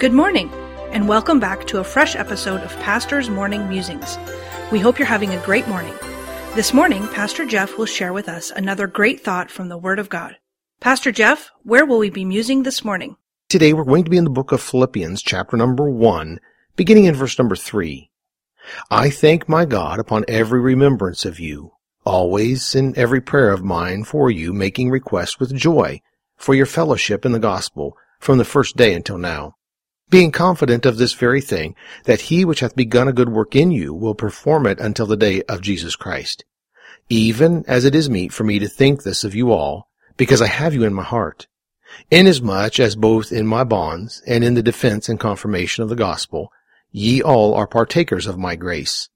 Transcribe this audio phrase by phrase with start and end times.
[0.00, 0.50] Good morning,
[0.92, 4.16] and welcome back to a fresh episode of Pastor's Morning Musings.
[4.72, 5.92] We hope you're having a great morning.
[6.54, 10.08] This morning, Pastor Jeff will share with us another great thought from the Word of
[10.08, 10.36] God.
[10.80, 13.16] Pastor Jeff, where will we be musing this morning?
[13.50, 16.40] Today we're going to be in the book of Philippians, chapter number 1,
[16.76, 18.10] beginning in verse number 3.
[18.90, 21.72] I thank my God upon every remembrance of you,
[22.06, 26.00] always in every prayer of mine for you, making request with joy
[26.38, 29.56] for your fellowship in the gospel from the first day until now
[30.10, 31.74] being confident of this very thing,
[32.04, 35.16] that he which hath begun a good work in you will perform it until the
[35.16, 36.44] day of Jesus Christ.
[37.08, 40.46] Even as it is meet for me to think this of you all, because I
[40.46, 41.46] have you in my heart,
[42.10, 46.52] inasmuch as both in my bonds and in the defense and confirmation of the gospel,
[46.90, 49.08] ye all are partakers of my grace.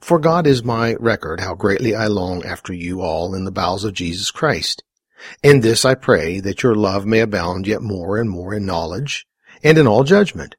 [0.00, 3.84] For God is my record how greatly I long after you all in the bowels
[3.84, 4.82] of Jesus Christ.
[5.42, 9.26] In this I pray that your love may abound yet more and more in knowledge,
[9.64, 10.54] and in all judgment,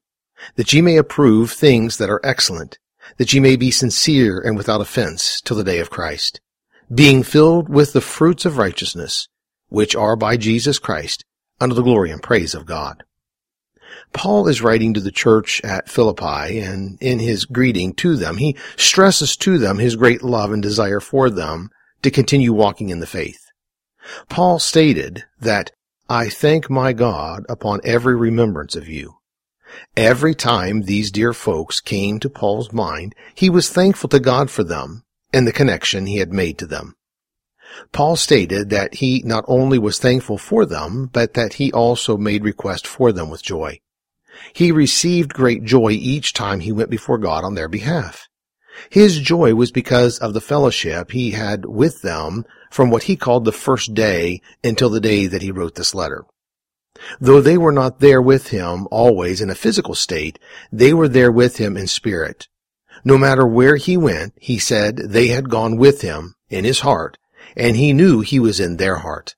[0.56, 2.78] that ye may approve things that are excellent,
[3.16, 6.40] that ye may be sincere and without offense till the day of Christ,
[6.92, 9.28] being filled with the fruits of righteousness,
[9.68, 11.24] which are by Jesus Christ,
[11.60, 13.04] unto the glory and praise of God.
[14.12, 18.56] Paul is writing to the church at Philippi, and in his greeting to them, he
[18.76, 21.70] stresses to them his great love and desire for them
[22.02, 23.40] to continue walking in the faith.
[24.28, 25.72] Paul stated that
[26.08, 29.16] I thank my God upon every remembrance of you.
[29.96, 34.62] Every time these dear folks came to Paul's mind, he was thankful to God for
[34.62, 36.94] them and the connection he had made to them.
[37.90, 42.44] Paul stated that he not only was thankful for them, but that he also made
[42.44, 43.80] request for them with joy.
[44.52, 48.28] He received great joy each time he went before God on their behalf.
[48.90, 52.44] His joy was because of the fellowship he had with them
[52.76, 56.26] from what he called the first day until the day that he wrote this letter.
[57.18, 60.38] Though they were not there with him always in a physical state,
[60.70, 62.48] they were there with him in spirit.
[63.02, 67.16] No matter where he went, he said they had gone with him in his heart,
[67.56, 69.36] and he knew he was in their heart.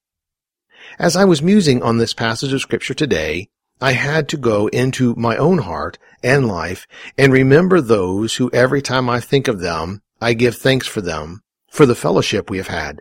[0.98, 3.50] As I was musing on this passage of scripture today,
[3.80, 8.82] I had to go into my own heart and life and remember those who every
[8.82, 12.66] time I think of them, I give thanks for them, for the fellowship we have
[12.66, 13.00] had.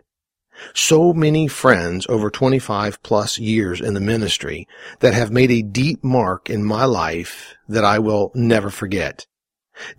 [0.74, 4.66] So many friends over 25 plus years in the ministry
[5.00, 9.26] that have made a deep mark in my life that I will never forget.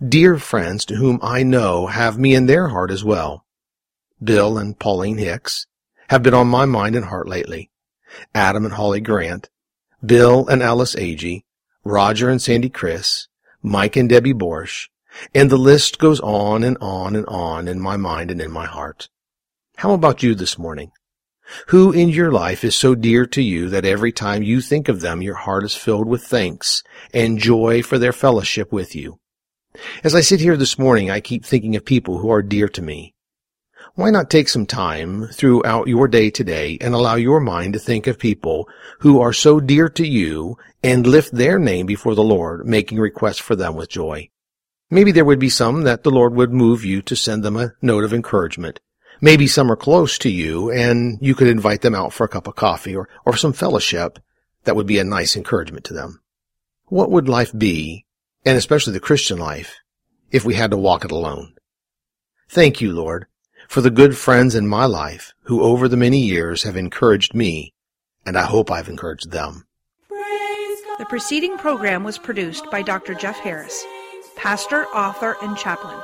[0.06, 3.44] Dear friends to whom I know have me in their heart as well.
[4.22, 5.66] Bill and Pauline Hicks
[6.08, 7.70] have been on my mind and heart lately.
[8.34, 9.48] Adam and Holly Grant,
[10.04, 11.44] Bill and Alice Agee,
[11.84, 13.28] Roger and Sandy Chris,
[13.62, 14.88] Mike and Debbie Borsch,
[15.34, 18.66] and the list goes on and on and on in my mind and in my
[18.66, 19.08] heart.
[19.80, 20.92] How about you this morning?
[21.68, 25.00] Who in your life is so dear to you that every time you think of
[25.00, 26.82] them, your heart is filled with thanks
[27.14, 29.20] and joy for their fellowship with you?
[30.04, 32.82] As I sit here this morning, I keep thinking of people who are dear to
[32.82, 33.14] me,
[33.94, 38.06] why not take some time throughout your day today and allow your mind to think
[38.06, 42.66] of people who are so dear to you and lift their name before the Lord,
[42.66, 44.28] making requests for them with joy?
[44.90, 47.72] Maybe there would be some that the Lord would move you to send them a
[47.80, 48.78] note of encouragement.
[49.20, 52.46] Maybe some are close to you and you could invite them out for a cup
[52.46, 54.18] of coffee or, or some fellowship
[54.64, 56.20] that would be a nice encouragement to them.
[56.86, 58.06] What would life be,
[58.44, 59.76] and especially the Christian life,
[60.30, 61.54] if we had to walk it alone?
[62.48, 63.26] Thank you, Lord,
[63.68, 67.74] for the good friends in my life who over the many years have encouraged me,
[68.26, 69.66] and I hope I've encouraged them.
[70.98, 73.14] The preceding program was produced by Dr.
[73.14, 73.84] Jeff Harris,
[74.36, 75.98] pastor, author, and chaplain.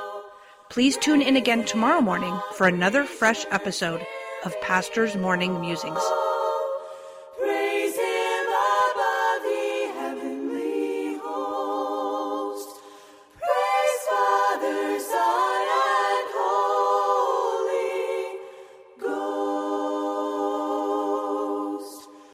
[0.69, 4.05] Please tune in again tomorrow morning for another fresh episode
[4.43, 6.01] of Pastor's Morning Musings.